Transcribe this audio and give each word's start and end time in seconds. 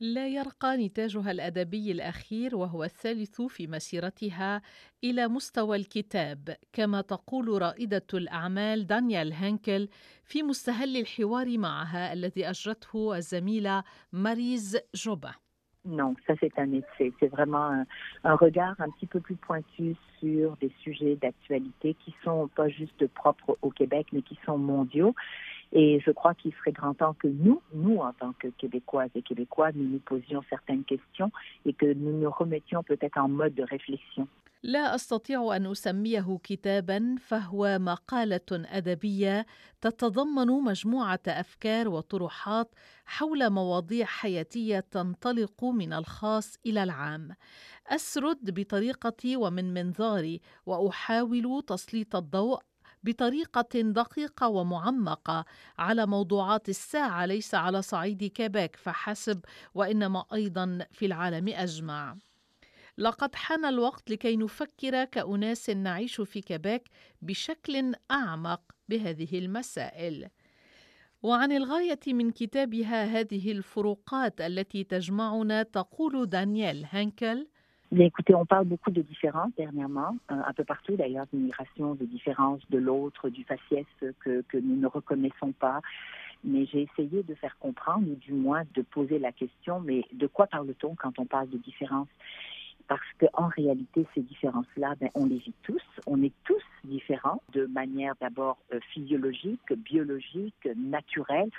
لا 0.00 0.28
يرقى 0.28 0.76
نتاجها 0.76 1.30
الادبي 1.30 1.92
الاخير 1.92 2.56
وهو 2.56 2.84
الثالث 2.84 3.42
في 3.42 3.66
مسيرتها 3.66 4.62
إلى 5.04 5.28
مستوى 5.28 5.76
الكتاب 5.76 6.56
كما 6.72 7.00
تقول 7.00 7.62
رائده 7.62 8.06
الاعمال 8.14 8.86
دانيال 8.86 9.32
هانكل 9.32 9.88
في 10.24 10.42
مستهل 10.42 10.96
الحوار 10.96 11.58
معها 11.58 12.12
الذي 12.12 12.50
اجرته 12.50 13.16
الزميله 13.16 13.84
ماريز 14.12 14.78
جوبا 14.94 15.32
Non, 15.86 16.14
ça 16.26 16.34
c'est 16.40 16.58
un 16.58 16.70
essai. 16.72 17.10
C'est 17.18 17.28
vraiment 17.28 17.64
un, 17.64 17.86
un, 18.24 18.34
regard 18.34 18.74
un 18.80 18.90
petit 18.90 19.06
peu 19.06 19.18
plus 19.18 19.36
pointu 19.36 19.96
sur 20.18 20.54
des 20.58 20.70
sujets 20.82 21.16
d'actualité 21.16 21.96
qui 22.04 22.14
sont 22.22 22.48
pas 22.48 22.68
juste 22.68 23.06
propres 23.06 23.56
au 23.62 23.70
Québec, 23.70 24.08
mais 24.12 24.20
qui 24.20 24.38
sont 24.44 24.58
mondiaux. 24.58 25.14
Et 25.72 26.00
je 26.00 26.10
crois 26.10 26.34
qu'il 26.34 26.52
serait 26.54 26.72
grand 26.72 26.94
temps 26.94 27.14
que 27.14 27.28
nous, 27.28 27.62
nous 27.72 27.98
en 27.98 28.12
tant 28.12 28.32
que 28.32 28.48
Québécoises 28.48 29.10
et 29.14 29.22
Québécois, 29.22 29.70
nous 29.72 29.88
nous 29.88 30.00
posions 30.00 30.42
certaines 30.50 30.84
questions 30.84 31.30
et 31.64 31.72
que 31.72 31.86
nous 31.92 32.18
nous 32.18 32.30
remettions 32.30 32.82
peut-être 32.82 33.18
en 33.18 33.28
mode 33.28 33.54
de 33.54 33.62
réflexion. 33.62 34.26
لا 34.62 34.94
استطيع 34.94 35.56
ان 35.56 35.66
اسميه 35.66 36.38
كتابا 36.44 37.16
فهو 37.20 37.78
مقاله 37.78 38.40
ادبيه 38.52 39.46
تتضمن 39.80 40.46
مجموعه 40.46 41.20
افكار 41.28 41.88
وطروحات 41.88 42.74
حول 43.06 43.50
مواضيع 43.50 44.06
حياتيه 44.06 44.80
تنطلق 44.80 45.64
من 45.64 45.92
الخاص 45.92 46.58
إلى 46.66 46.82
العام 46.82 47.28
اسرد 47.86 48.60
بطريقتي 48.60 49.36
ومن 49.36 49.74
منظاري 49.74 50.40
واحاول 50.66 51.62
تسليط 51.66 52.16
الضوء 52.16 52.60
بطريقة 53.02 53.80
دقيقة 53.80 54.48
ومعمقة 54.48 55.44
على 55.78 56.06
موضوعات 56.06 56.68
الساعة. 56.68 57.26
ليس 57.26 57.54
على 57.54 57.82
صعيد 57.82 58.24
كيبيك 58.24 58.76
فحسب 58.76 59.40
وإنما 59.74 60.24
أيضا 60.32 60.86
في 60.92 61.06
العالم. 61.06 61.48
أجمع. 61.48 62.16
لقد 62.98 63.34
حان 63.34 63.64
الوقت 63.64 64.10
لكي 64.10 64.36
نفكر 64.36 65.04
كأناس 65.04 65.70
نعيش 65.70 66.20
في 66.20 66.40
كيبيك 66.40 66.88
بشكل 67.22 67.94
أعمق 68.10 68.60
بهذه 68.88 69.38
المسائل. 69.38 70.28
وعن 71.22 71.52
الغاية 71.52 72.00
من 72.06 72.30
كتابها 72.30 73.04
هذه 73.04 73.52
الفروقات 73.52 74.40
التي 74.40 74.84
تجمعنا 74.84 75.62
تقول 75.62 76.26
دانييل 76.28 76.86
هانكل 76.90 77.46
Mais 77.92 78.06
écoutez, 78.06 78.36
on 78.36 78.46
parle 78.46 78.66
beaucoup 78.66 78.92
de 78.92 79.02
différences 79.02 79.50
dernièrement, 79.56 80.16
euh, 80.30 80.34
un 80.46 80.52
peu 80.52 80.62
partout 80.62 80.94
d'ailleurs, 80.94 81.26
d'immigration, 81.32 81.94
de 81.96 82.04
différences 82.04 82.62
de 82.70 82.78
l'autre, 82.78 83.30
du 83.30 83.42
faciès 83.42 83.84
que, 84.20 84.42
que 84.42 84.58
nous 84.58 84.76
ne 84.76 84.86
reconnaissons 84.86 85.50
pas. 85.52 85.80
Mais 86.44 86.66
j'ai 86.66 86.82
essayé 86.82 87.24
de 87.24 87.34
faire 87.34 87.58
comprendre, 87.58 88.08
ou 88.08 88.14
du 88.14 88.32
moins 88.32 88.62
de 88.74 88.82
poser 88.82 89.18
la 89.18 89.32
question, 89.32 89.80
mais 89.80 90.04
de 90.12 90.26
quoi 90.28 90.46
parle-t-on 90.46 90.94
quand 90.94 91.18
on 91.18 91.26
parle 91.26 91.50
de 91.50 91.58
différences? 91.58 92.08
Parce 92.86 93.06
qu'en 93.20 93.48
réalité, 93.48 94.06
ces 94.14 94.22
différences-là, 94.22 94.94
ben, 95.00 95.10
on 95.14 95.26
les 95.26 95.38
vit 95.38 95.54
tous. 95.62 95.82
On 96.06 96.22
est 96.22 96.32
tous 96.44 96.62
différents 96.84 97.42
de 97.52 97.66
manière 97.66 98.14
d'abord 98.20 98.58
euh, 98.72 98.78
physiologique, 98.92 99.72
biologique, 99.72 100.68
naturelle, 100.76 101.50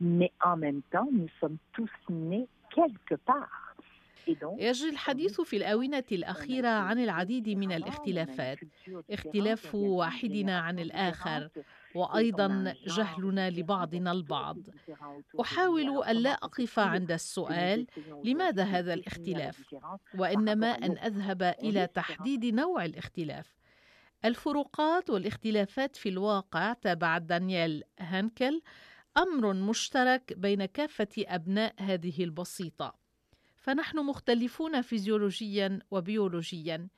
mais 0.00 0.30
en 0.44 0.56
même 0.56 0.82
temps, 0.90 1.08
nous 1.12 1.28
sommes 1.40 1.58
tous 1.72 1.90
nés 2.08 2.46
quelque 2.74 3.16
part. 3.16 3.69
يجري 4.58 4.90
الحديث 4.90 5.40
في 5.40 5.56
الآونة 5.56 6.04
الأخيرة 6.12 6.68
عن 6.68 6.98
العديد 6.98 7.48
من 7.48 7.72
الاختلافات. 7.72 8.58
اختلاف 9.10 9.74
واحدنا 9.74 10.58
عن 10.58 10.78
الآخر 10.78 11.48
وأيضا 11.94 12.74
جهلنا 12.86 13.50
لبعضنا 13.50 14.12
البعض. 14.12 14.58
أحاول 15.40 16.02
الا 16.02 16.32
أقف 16.32 16.78
عند 16.78 17.12
السؤال 17.12 17.86
لماذا 18.24 18.62
هذا 18.62 18.94
الاختلاف؟ 18.94 19.74
وإنما 20.14 20.66
أن 20.66 20.98
أذهب 20.98 21.42
إلى 21.42 21.86
تحديد 21.86 22.44
نوع 22.44 22.84
الاختلاف. 22.84 23.60
الفروقات 24.24 25.10
والاختلافات 25.10 25.96
في 25.96 26.08
الواقع 26.08 26.72
تابع 26.72 27.18
دانيال 27.18 27.82
هانكل 27.98 28.62
أمر 29.18 29.52
مشترك 29.52 30.32
بين 30.36 30.64
كافة 30.64 31.08
أبناء 31.18 31.74
هذه 31.78 32.24
البسيطة. 32.24 32.99
فنحن 33.60 33.98
مختلفون 33.98 34.80
فيزيولوجيا 34.80 35.78
وبيولوجيا. 35.90 36.88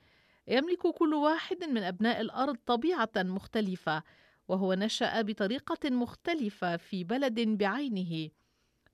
يملك 0.47 0.87
كل 0.87 1.13
واحد 1.13 1.63
من 1.63 1.83
أبناء 1.83 2.21
الأرض 2.21 2.57
طبيعة 2.65 3.11
مختلفة 3.17 4.03
وهو 4.47 4.73
نشأ 4.73 5.21
بطريقة 5.21 5.89
مختلفة 5.89 6.77
في 6.77 7.03
بلد 7.03 7.39
بعينه. 7.39 8.29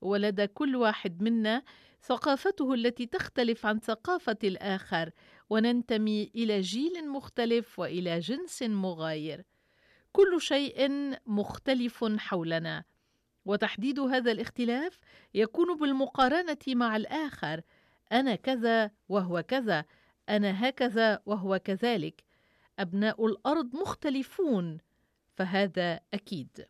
ولدى 0.02 0.48
كل 0.48 0.76
واحد 0.76 1.22
منا 1.22 1.64
ثقافته 2.02 2.74
التي 2.74 3.06
تختلف 3.06 3.66
عن 3.66 3.80
ثقافة 3.80 4.38
الآخر 4.44 5.12
وننتمي 5.50 6.32
إلى 6.36 6.62
جيل 6.62 7.10
مختلف 7.10 7.80
وإلى 7.80 8.20
جنس 8.20 8.64
مغاير. 8.64 9.46
كل 10.12 10.42
شيء 10.42 10.90
مختلف 11.26 12.06
حولنا. 12.18 12.84
وتحديد 13.46 14.00
هذا 14.00 14.32
الاختلاف 14.32 15.00
يكون 15.34 15.78
بالمقارنة 15.78 16.58
مع 16.68 16.96
الآخر. 16.96 17.62
أنا 18.12 18.36
كذا 18.36 18.92
وهو 19.10 19.44
كذا 19.44 19.86
أنا 20.30 20.70
هكذا 20.70 21.22
وهو 21.26 21.60
كذلك. 21.60 22.24
أبناء 22.80 23.26
الأرض 23.26 23.76
مختلفون 23.76 24.78
فهذا 25.36 26.00
أكيد. 26.14 26.68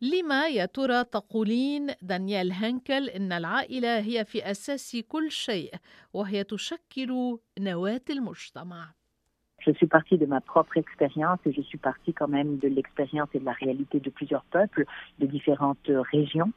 لما 0.00 0.48
يا 0.48 0.66
ترى 0.66 1.04
تقولين 1.04 1.94
دانيال 2.02 2.52
هانكل 2.52 3.08
إن 3.08 3.32
العائلة 3.32 3.98
هي 3.98 4.24
في 4.24 4.50
أساس 4.50 4.96
كل 5.08 5.30
شيء 5.30 5.74
وهي 6.12 6.44
تشكل 6.44 7.38
نواة 7.58 8.00
المجتمع؟ 8.10 8.94
Je 9.60 9.72
suis 9.72 9.86
partie 9.86 10.18
de 10.18 10.26
ma 10.26 10.40
propre 10.40 10.76
expérience 10.76 11.38
et 11.46 11.52
je 11.52 11.60
suis 11.60 11.78
partie 11.78 12.12
quand 12.12 12.28
même 12.28 12.58
de 12.58 12.68
l'expérience 12.68 13.28
et 13.34 13.38
de 13.38 13.44
la 13.44 13.52
réalité 13.52 14.00
de 14.00 14.10
plusieurs 14.10 14.44
peuples 14.44 14.84
de 15.18 15.26
différentes 15.26 15.90
régions 16.12 16.52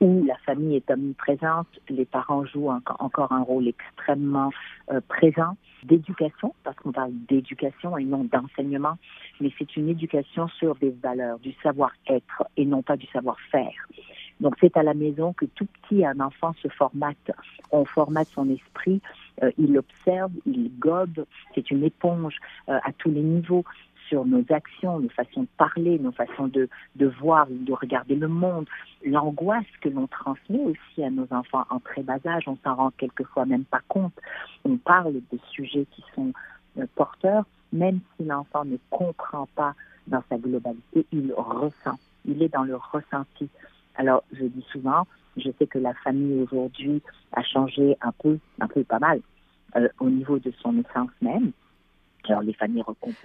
où 0.00 0.24
la 0.24 0.36
famille 0.38 0.76
est 0.76 0.90
omniprésente, 0.90 1.68
les 1.88 2.06
parents 2.06 2.44
jouent 2.46 2.70
encore 2.98 3.32
un 3.32 3.42
rôle 3.42 3.68
extrêmement 3.68 4.50
euh, 4.90 5.00
présent, 5.08 5.56
d'éducation, 5.84 6.54
parce 6.64 6.76
qu'on 6.76 6.92
parle 6.92 7.12
d'éducation 7.28 7.96
et 7.98 8.04
non 8.04 8.24
d'enseignement, 8.24 8.96
mais 9.40 9.52
c'est 9.58 9.76
une 9.76 9.88
éducation 9.88 10.48
sur 10.48 10.74
des 10.76 10.90
valeurs, 10.90 11.38
du 11.38 11.52
savoir-être 11.62 12.44
et 12.56 12.64
non 12.64 12.82
pas 12.82 12.96
du 12.96 13.06
savoir-faire. 13.08 13.72
Donc 14.40 14.54
c'est 14.58 14.76
à 14.78 14.82
la 14.82 14.94
maison 14.94 15.34
que 15.34 15.44
tout 15.44 15.66
petit 15.66 16.04
un 16.04 16.18
enfant 16.20 16.54
se 16.62 16.68
formate, 16.68 17.30
on 17.70 17.84
formate 17.84 18.28
son 18.28 18.48
esprit, 18.48 19.02
euh, 19.42 19.50
il 19.58 19.76
observe, 19.78 20.32
il 20.46 20.70
gobe, 20.78 21.24
c'est 21.54 21.70
une 21.70 21.84
éponge 21.84 22.36
euh, 22.68 22.78
à 22.84 22.92
tous 22.92 23.10
les 23.10 23.22
niveaux 23.22 23.64
sur 24.08 24.24
nos 24.24 24.44
actions, 24.50 24.98
nos 24.98 25.08
façons 25.08 25.42
de 25.42 25.48
parler, 25.56 25.98
nos 25.98 26.10
façons 26.10 26.48
de, 26.48 26.68
de 26.96 27.06
voir, 27.06 27.46
de 27.48 27.72
regarder 27.72 28.16
le 28.16 28.26
monde, 28.26 28.66
l'angoisse 29.04 29.64
que 29.80 29.88
l'on 29.88 30.08
transmet 30.08 30.58
aussi 30.58 31.04
à 31.04 31.10
nos 31.10 31.28
enfants 31.30 31.64
en 31.70 31.78
très 31.78 32.02
bas 32.02 32.18
âge, 32.26 32.48
on 32.48 32.56
s'en 32.64 32.74
rend 32.74 32.90
quelquefois 32.98 33.46
même 33.46 33.64
pas 33.64 33.80
compte. 33.88 34.12
On 34.64 34.76
parle 34.76 35.14
de 35.14 35.38
sujets 35.52 35.86
qui 35.92 36.02
sont 36.14 36.32
euh, 36.78 36.86
porteurs, 36.96 37.44
même 37.72 38.00
si 38.16 38.24
l'enfant 38.24 38.64
ne 38.64 38.78
comprend 38.90 39.46
pas 39.54 39.74
dans 40.08 40.22
sa 40.28 40.38
globalité, 40.38 41.06
il 41.12 41.32
ressent, 41.36 41.98
il 42.24 42.42
est 42.42 42.48
dans 42.48 42.64
le 42.64 42.76
ressenti. 42.76 43.48
Alors, 43.94 44.24
je 44.32 44.44
dis 44.44 44.66
souvent, 44.72 45.06
je 45.36 45.50
sais 45.58 45.66
que 45.66 45.78
la 45.78 45.94
famille 45.94 46.40
aujourd'hui 46.42 47.02
a 47.32 47.42
changé 47.42 47.96
un 48.00 48.12
peu, 48.12 48.38
un 48.60 48.68
peu 48.68 48.84
pas 48.84 48.98
mal, 48.98 49.20
euh, 49.76 49.88
au 50.00 50.10
niveau 50.10 50.38
de 50.38 50.52
son 50.62 50.78
essence 50.78 51.10
même. 51.22 51.52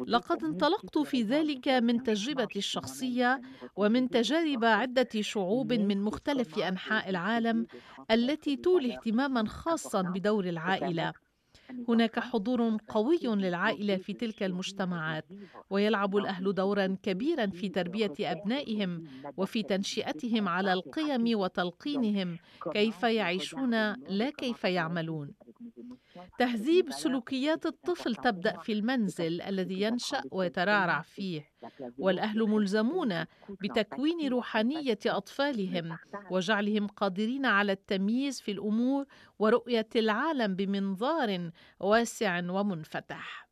لقد 0.07 0.43
انطلقت 0.43 0.97
في 0.97 1.21
ذلك 1.21 1.67
من 1.67 2.03
تجربتي 2.03 2.59
الشخصيه 2.59 3.41
ومن 3.75 4.09
تجارب 4.09 4.65
عدة 4.65 5.09
شعوب 5.21 5.73
من 5.73 6.01
مختلف 6.01 6.59
أنحاء 6.59 7.09
العالم 7.09 7.67
التي 8.11 8.55
تولي 8.55 8.93
اهتماما 8.93 9.47
خاصا 9.47 10.01
بدور 10.01 10.45
العائلة 10.45 11.13
هناك 11.87 12.19
حضور 12.19 12.77
قوي 12.87 13.19
للعائلة 13.23 13.97
في 13.97 14.13
تلك 14.13 14.43
المجتمعات 14.43 15.25
ويلعب 15.69 16.17
الأهل 16.17 16.53
دورا 16.53 16.97
كبيرا 17.03 17.45
في 17.47 17.69
تربية 17.69 18.13
أبنائهم 18.19 19.03
وفي 19.37 19.63
تنشئتهم 19.63 20.47
على 20.47 20.73
القيم 20.73 21.39
وتلقينهم 21.39 22.39
كيف 22.73 23.03
يعيشون 23.03 23.93
لا 23.93 24.29
كيف 24.29 24.63
يعملون. 24.63 25.33
تهذيب 26.39 26.91
سلوكيات 26.91 27.65
الطفل 27.65 28.15
تبدأ 28.15 28.57
في 28.57 28.71
المنزل 28.71 29.41
الذي 29.41 29.81
ينشأ 29.81 30.23
ويترعرع 30.31 31.01
فيه 31.01 31.49
والأهل 31.97 32.39
ملزمون 32.43 33.25
بتكوين 33.49 34.27
روحانية 34.27 34.99
أطفالهم 35.05 35.97
وجعلهم 36.31 36.87
قادرين 36.87 37.45
على 37.45 37.71
التمييز 37.71 38.41
في 38.41 38.51
الأمور 38.51 39.05
ورؤية 39.39 39.89
العالم 39.95 40.55
بمنظار 40.55 41.51
واسع 41.79 42.49
ومنفتح. 42.49 43.45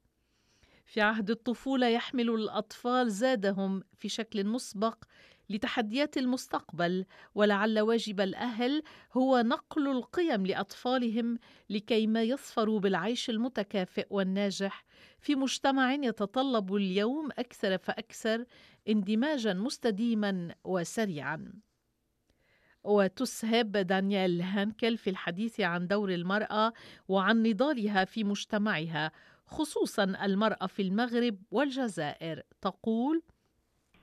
في 0.85 1.01
عهد 1.01 1.29
الطفولة 1.29 1.87
يحمل 1.87 2.29
الأطفال 2.29 3.11
زادهم 3.11 3.83
في 3.97 4.09
شكل 4.09 4.45
مسبق 4.45 5.03
لتحديات 5.49 6.17
المستقبل 6.17 7.05
ولعل 7.35 7.79
واجب 7.79 8.21
الأهل 8.21 8.83
هو 9.13 9.41
نقل 9.41 9.87
القيم 9.87 10.45
لأطفالهم 10.45 11.39
لكي 11.69 12.07
ما 12.07 12.23
يظفروا 12.23 12.79
بالعيش 12.79 13.29
المتكافئ 13.29 14.07
والناجح. 14.09 14.85
في 15.19 15.35
مجتمع 15.35 15.93
يتطلب 15.93 16.75
اليوم 16.75 17.29
أكثر 17.31 17.77
فأكثر 17.77 18.45
اندماجا 18.89 19.53
مستديما 19.53 20.55
وسريعا. 20.63 21.53
وتسهب 22.83 23.71
دانيال 23.71 24.41
هانكل 24.41 24.97
في 24.97 25.09
الحديث 25.09 25.59
عن 25.59 25.87
دور 25.87 26.13
المرأة 26.13 26.73
وعن 27.07 27.43
نضالها 27.43 28.05
في 28.05 28.23
مجتمعها 28.23 29.11
خصوصا 29.45 30.03
المرأة 30.03 30.67
في 30.67 30.81
المغرب 30.81 31.37
والجزائر. 31.51 32.41
تقول 32.61 33.23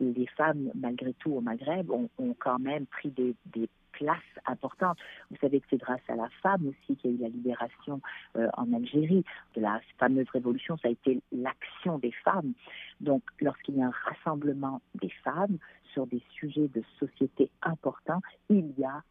les 0.00 0.26
femmes, 0.26 0.70
malgré 0.74 1.12
tout, 1.14 1.32
au 1.32 1.40
Maghreb, 1.40 1.90
ont, 1.90 2.08
quand 2.38 2.58
même 2.58 2.86
pris 2.86 3.10
des, 3.10 3.34
des 3.46 3.68
place 3.92 4.18
importante. 4.46 4.98
Vous 5.30 5.36
savez 5.40 5.60
que 5.60 5.66
c'est 5.70 5.76
grâce 5.76 6.00
à 6.08 6.14
la 6.14 6.28
femme 6.42 6.68
aussi 6.68 6.96
qu'il 6.96 7.10
y 7.10 7.14
a 7.14 7.16
eu 7.16 7.20
la 7.20 7.28
libération 7.28 8.00
euh, 8.36 8.48
en 8.56 8.72
Algérie. 8.72 9.24
De 9.54 9.60
la 9.60 9.80
fameuse 9.98 10.28
révolution, 10.30 10.76
ça 10.78 10.88
a 10.88 10.90
été 10.90 11.20
l'action 11.32 11.98
des 11.98 12.12
femmes. 12.24 12.52
Donc, 13.00 13.22
lorsqu'il 13.40 13.76
y 13.76 13.82
a 13.82 13.86
un 13.86 13.92
rassemblement 14.04 14.80
des 15.00 15.10
femmes 15.22 15.58
sur 15.92 16.06
des 16.06 16.22
sujets 16.32 16.68
de 16.68 16.82
société 16.98 17.50
importants, 17.62 18.22
il 18.48 18.72
y 18.78 18.84
a 18.84 19.02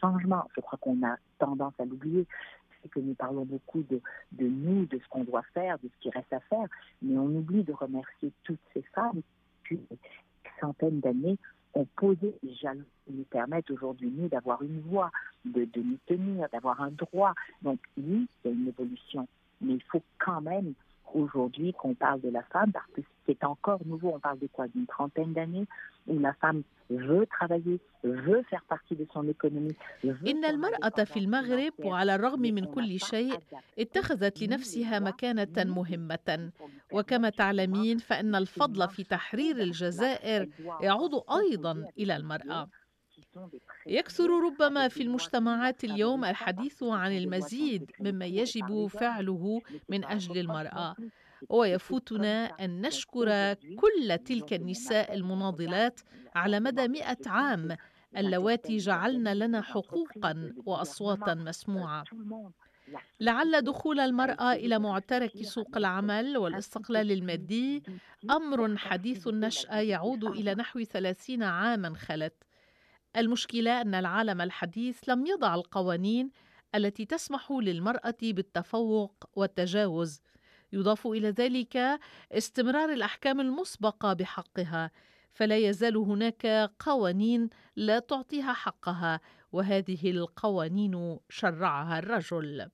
changement. 0.00 0.48
Je 0.56 0.60
crois 0.60 0.78
qu'on 0.80 1.02
a 1.06 1.16
tendance 1.38 1.74
à 1.78 1.84
l'oublier. 1.84 2.26
C'est 2.82 2.88
que 2.88 3.00
nous 3.00 3.14
parlons 3.14 3.44
beaucoup 3.44 3.82
de, 3.82 4.00
nous, 4.38 4.86
de 4.86 4.98
ce 4.98 5.08
qu'on 5.08 5.24
doit 5.24 5.42
faire, 5.52 5.78
de 5.80 5.88
ce 5.88 6.00
qui 6.00 6.10
reste 6.10 6.32
à 6.32 6.40
faire, 6.40 6.68
mais 7.02 7.18
on 7.18 7.26
oublie 7.26 7.64
de 7.64 7.72
remercier 7.72 8.30
toutes 8.44 8.60
ces 8.72 8.82
femmes 8.94 9.22
des 10.57 10.57
centaines 10.59 10.99
d'années 10.99 11.37
ont 11.73 11.87
posé 11.95 12.35
les 12.43 12.53
jalons 12.55 12.85
qui 13.05 13.13
nous 13.13 13.23
permettent 13.25 13.71
aujourd'hui, 13.71 14.11
nous, 14.15 14.27
d'avoir 14.29 14.61
une 14.61 14.79
voix, 14.81 15.11
de, 15.45 15.65
de 15.65 15.81
nous 15.81 15.97
tenir, 16.05 16.47
d'avoir 16.51 16.81
un 16.81 16.91
droit. 16.91 17.33
Donc, 17.61 17.79
oui, 17.97 18.27
il 18.45 18.45
y 18.45 18.47
a 18.47 18.51
une 18.51 18.67
évolution, 18.67 19.27
mais 19.61 19.73
il 19.73 19.83
faut 19.83 20.03
quand 20.19 20.41
même 20.41 20.73
aujourd'hui 21.13 21.73
qu'on 21.73 21.93
parle 21.93 22.21
de 22.21 22.29
la 22.29 22.43
femme, 22.43 22.71
parce 22.71 22.87
que 22.95 23.01
c'est 23.25 23.43
encore 23.43 23.79
nouveau, 23.85 24.11
on 24.15 24.19
parle 24.19 24.39
de 24.39 24.47
quoi 24.47 24.67
D'une 24.67 24.87
trentaine 24.87 25.33
d'années, 25.33 25.65
où 26.07 26.19
la 26.19 26.33
femme 26.33 26.63
veut 26.89 27.25
travailler, 27.27 27.79
veut 28.03 28.43
faire 28.49 28.63
partie 28.67 28.95
de 28.95 29.05
son 29.13 29.27
économie. 29.27 29.75
إن 30.27 30.45
المرأة 30.45 31.03
في 31.03 31.19
المغرب 31.19 31.73
وعلى 31.85 32.15
الرغم 32.15 32.41
من 32.41 32.65
كل 32.65 32.99
شيء 32.99 33.39
اتخذت 33.79 34.43
لنفسها 34.43 34.99
مكانة 34.99 35.63
مهمة 35.73 36.51
وكما 36.92 37.30
تعلمين 37.30 37.98
فإن 37.98 38.34
الفضل 38.34 38.88
في 38.88 39.04
تحرير 39.04 39.56
الجزائر 39.58 40.48
يعود 40.80 41.10
أيضا 41.30 41.84
إلى 41.98 42.16
المرأة. 42.16 42.68
يكثر 43.86 44.30
ربما 44.46 44.88
في 44.88 45.02
المجتمعات 45.02 45.84
اليوم 45.84 46.24
الحديث 46.24 46.82
عن 46.82 47.16
المزيد 47.16 47.90
مما 48.00 48.26
يجب 48.26 48.86
فعله 48.86 49.62
من 49.88 50.04
أجل 50.04 50.38
المرأة 50.38 50.96
ويفوتنا 51.48 52.44
أن 52.46 52.80
نشكر 52.86 53.54
كل 53.54 54.18
تلك 54.24 54.52
النساء 54.52 55.14
المناضلات 55.14 56.00
على 56.34 56.60
مدى 56.60 56.88
مئة 56.88 57.18
عام 57.26 57.76
اللواتي 58.16 58.76
جعلن 58.76 59.28
لنا 59.28 59.60
حقوقا 59.62 60.52
واصواتا 60.66 61.34
مسموعة. 61.34 62.04
لعل 63.20 63.62
دخول 63.62 64.00
المرأة 64.00 64.52
إلى 64.52 64.78
معترك 64.78 65.42
سوق 65.42 65.76
العمل 65.76 66.36
والاستقلال 66.38 67.12
المادي. 67.12 67.82
أمر 68.30 68.76
حديث 68.76 69.28
النشاه 69.28 69.80
يعود 69.80 70.24
إلى 70.24 70.54
نحو 70.54 70.82
ثلاثين 70.82 71.42
عاما 71.42 71.94
خلت. 71.94 72.34
المشكلة 73.16 73.80
أن 73.80 73.94
العالم 73.94 74.40
الحديث 74.40 75.08
لم 75.08 75.26
يضع 75.26 75.54
القوانين 75.54 76.30
التي 76.74 77.04
تسمح 77.04 77.52
للمرأة 77.52 78.16
بالتفوق 78.22 79.24
والتجاوز. 79.32 80.20
يضاف 80.72 81.06
إلى 81.06 81.30
ذلك 81.30 82.00
استمرار 82.32 82.92
الأحكام 82.92 83.40
المسبقة 83.40 84.12
بحقها 84.12 84.90
فلا 85.32 85.56
يزال 85.56 85.96
هناك 85.96 86.70
قوانين 86.78 87.48
لا 87.76 87.98
تعطيها 87.98 88.52
حقها 88.52 89.20
وهذه 89.52 90.10
القوانين 90.10 91.18
شرعها 91.28 91.98
الرجل. 91.98 92.68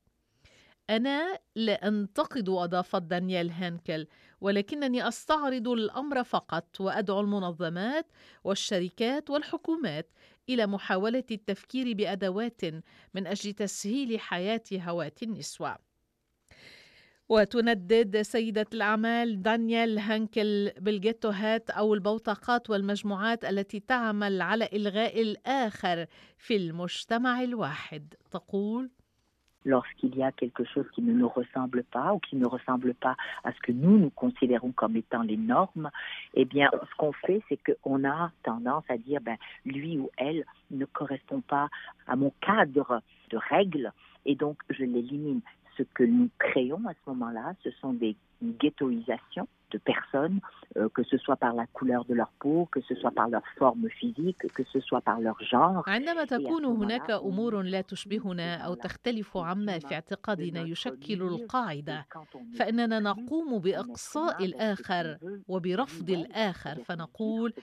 أنا 0.90 1.38
لا 1.56 1.88
أنتقد 1.88 2.48
أضافت 2.48 3.02
دانيال 3.02 3.50
هانكل 3.50 4.06
ولكنني 4.40 5.08
أستعرض 5.08 5.68
الأمر 5.68 6.24
فقط 6.24 6.80
وأدعو 6.80 7.20
المنظمات 7.20 8.06
والشركات 8.44 9.30
والحكومات 9.30 10.10
إلى 10.48 10.66
محاولة 10.66 11.24
التفكير 11.30 11.92
بأدوات 11.92 12.60
من 13.14 13.26
أجل 13.26 13.52
تسهيل 13.52 14.20
حياة 14.20 14.62
هوات 14.72 15.22
النسوة. 15.22 15.78
وتندد 17.28 18.22
سيدة 18.22 18.66
الأعمال 18.74 19.42
دانيال 19.42 19.98
هانكل 19.98 20.70
بالجيتوهات 20.78 21.70
أو 21.70 21.94
البوتقات 21.94 22.70
والمجموعات 22.70 23.44
التي 23.44 23.80
تعمل 23.80 24.42
على 24.42 24.68
إلغاء 24.72 25.22
الآخر 25.22 26.06
في 26.38 26.56
المجتمع 26.56 27.42
الواحد. 27.42 28.14
تقول 28.30 28.90
lorsqu'il 29.64 30.16
y 30.16 30.22
a 30.22 30.32
quelque 30.32 30.64
chose 30.64 30.86
qui 30.94 31.02
ne 31.02 31.12
nous 31.12 31.28
ressemble 31.28 31.84
pas 31.84 32.14
ou 32.14 32.18
qui 32.18 32.36
ne 32.36 32.46
ressemble 32.46 32.94
pas 32.94 33.16
à 33.44 33.52
ce 33.52 33.60
que 33.60 33.72
nous 33.72 33.98
nous 33.98 34.10
considérons 34.10 34.72
comme 34.72 34.96
étant 34.96 35.22
les 35.22 35.36
normes, 35.36 35.90
eh 36.34 36.44
bien, 36.44 36.70
ce 36.72 36.94
qu'on 36.96 37.12
fait, 37.12 37.42
c'est 37.48 37.58
qu'on 37.58 38.04
a 38.04 38.30
tendance 38.42 38.84
à 38.88 38.96
dire, 38.96 39.20
ben, 39.20 39.36
lui 39.64 39.98
ou 39.98 40.10
elle 40.16 40.44
ne 40.70 40.84
correspond 40.84 41.40
pas 41.40 41.68
à 42.06 42.16
mon 42.16 42.32
cadre 42.40 43.02
de 43.30 43.36
règles 43.36 43.92
et 44.26 44.34
donc 44.34 44.58
je 44.70 44.84
l'élimine. 44.84 45.40
Ce 45.76 45.82
que 45.82 46.04
nous 46.04 46.30
créons 46.38 46.80
à 46.86 46.92
ce 46.92 47.10
moment-là, 47.10 47.54
ce 47.64 47.70
sont 47.72 47.92
des 47.92 48.16
ghettoisations 48.42 49.48
de 49.74 49.78
personnes, 49.92 50.38
euh, 50.76 50.88
que 50.96 51.02
ce 51.10 51.16
soit 51.24 51.38
par 51.44 51.52
la 51.60 51.66
couleur 51.76 52.02
de 52.10 52.14
leur 52.20 52.30
peau, 52.42 52.58
que 52.74 52.80
ce 52.88 52.94
soit 53.00 53.14
par 53.20 53.28
leur 53.34 53.46
forme 53.58 53.86
physique, 54.00 54.40
que 54.56 54.64
ce 54.72 54.80
soit 54.88 55.00
par 55.08 55.18
leur 55.26 55.38
genre. 55.52 55.82
عندما 55.86 56.24
تكون 56.24 56.64
هناك 56.64 57.10
أمور 57.10 57.62
لا 57.62 57.80
تشبهنا 57.80 58.56
أو 58.56 58.74
تختلف 58.74 59.36
عما 59.36 59.78
في 59.78 59.94
اعتقادنا 59.94 60.60
يشكل 60.60 61.22
القاعدة. 61.22 62.06
فإننا 62.58 63.00
نقوم 63.00 63.58
بإقصاء 63.58 64.44
الآخر 64.44 65.18
وبرفض 65.48 66.10
الآخر. 66.10 66.74
فنقول 66.84 67.54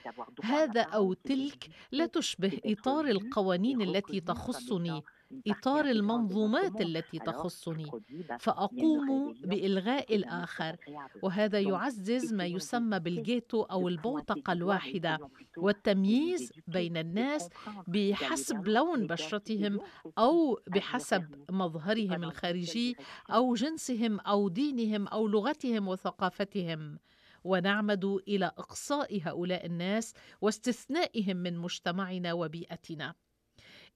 هذا 0.44 0.80
أو 0.82 1.12
تلك 1.12 1.68
لا 1.92 2.06
تشبه 2.06 2.60
إطار 2.66 3.04
القوانين 3.06 3.82
التي 3.82 4.20
تخصني 4.20 5.02
إطار 5.46 5.84
المنظومات 5.84 6.80
التي 6.80 7.18
تخصني 7.18 7.90
فأقوم 8.38 9.32
بإلغاء 9.44 10.16
الآخر 10.16 10.76
وهذا 11.22 11.60
يعزز 11.60 12.32
ما 12.32 12.46
يسمى 12.46 12.98
بالجيتو 12.98 13.62
أو 13.62 13.88
البوتقة 13.88 14.52
الواحدة 14.52 15.18
والتمييز 15.56 16.52
بين 16.66 16.96
الناس 16.96 17.48
بحسب 17.86 18.68
لون 18.68 19.06
بشرتهم 19.06 19.80
أو 20.18 20.60
بحسب 20.66 21.34
مظهرهم 21.50 22.24
الخارجي 22.24 22.96
أو 23.30 23.54
جنسهم 23.54 24.20
أو 24.20 24.48
دينهم 24.48 25.08
أو 25.08 25.28
لغتهم 25.28 25.88
وثقافتهم. 25.88 26.98
ونعمد 27.44 28.04
إلى 28.04 28.46
إقصاء 28.46 29.20
هؤلاء 29.22 29.66
الناس 29.66 30.14
واستثنائهم 30.40 31.36
من 31.36 31.58
مجتمعنا 31.58 32.32
وبيئتنا. 32.32 33.14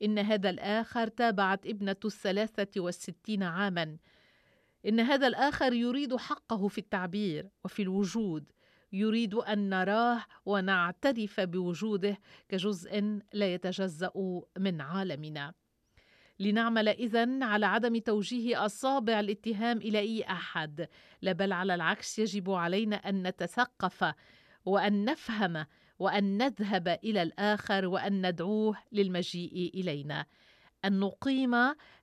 إن 0.02 0.18
هذا 0.18 0.50
الآخر 0.50 1.08
تابعت 1.08 1.66
ابنة 1.66 1.96
الثلاثة 2.04 2.80
والستين 2.80 3.42
عاما. 3.42 3.96
إن 4.86 5.00
هذا 5.00 5.26
الآخر 5.26 5.72
يريد 5.72 6.16
حقه 6.16 6.68
في 6.68 6.78
التعبير 6.78 7.48
وفي 7.64 7.82
الوجود. 7.82 8.52
يريد 8.92 9.34
أن 9.34 9.68
نراه 9.68 10.24
ونعترف 10.46 11.40
بوجوده 11.40 12.18
كجزء 12.48 13.20
لا 13.32 13.54
يتجزأ 13.54 14.42
من 14.58 14.80
عالمنا. 14.80 15.54
لنعمل 16.38 16.88
إذن 16.88 17.42
على 17.42 17.66
عدم 17.66 17.98
توجيه 17.98 18.66
أصابع 18.66 19.20
الاتهام 19.20 19.78
إلى 19.78 19.98
أي 19.98 20.22
أحد. 20.22 20.88
لا 21.22 21.32
بل 21.32 21.52
على 21.52 21.74
العكس 21.74 22.18
يجب 22.18 22.50
علينا 22.50 22.96
أن 22.96 23.26
نتثقف 23.26 24.14
وأن 24.64 25.04
نفهم 25.04 25.66
وأن 25.98 26.38
نذهب 26.38 26.88
إلى 26.88 27.22
الآخر 27.22 27.86
وأن 27.86 28.26
ندعوه 28.28 28.76
للمجيء 28.92 29.70
إلينا. 29.74 30.26
أن 30.84 31.00
نقيم 31.00 31.54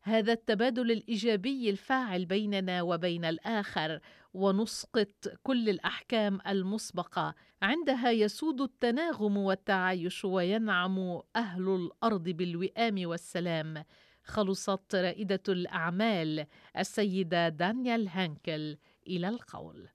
هذا 0.02 0.34
التبادل 0.34 0.92
الإيجابي 0.92 1.70
الفاعل 1.70 2.26
بيننا 2.26 2.82
وبين 2.82 3.26
الآخر 3.26 4.00
ونسقط 4.34 5.28
كل 5.44 5.70
الأحكام 5.70 6.40
المسبقة. 6.48 7.36
عندها 7.62 8.12
يسود 8.12 8.62
التناغم 8.62 9.38
والتعايش 9.38 10.26
وينعم 10.26 11.22
أهل 11.36 11.70
الأرض 11.70 12.24
بالوئام 12.24 13.08
والسلام. 13.08 13.84
خلصت 14.24 14.96
رائدة 14.96 15.44
الأعمال 15.50 16.46
السيدة 16.78 17.50
دانيال 17.50 18.08
هانكل. 18.08 18.78
إلى 19.08 19.30
القول. 19.30 19.93